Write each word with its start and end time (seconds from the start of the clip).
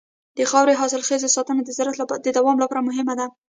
د 0.37 0.39
خاورې 0.51 0.73
د 0.75 0.79
حاصلخېزۍ 0.81 1.29
ساتنه 1.35 1.61
د 1.65 1.69
زراعت 1.77 2.09
د 2.25 2.27
دوام 2.37 2.57
لپاره 2.63 2.85
مهمه 2.87 3.13
ده. 3.19 3.25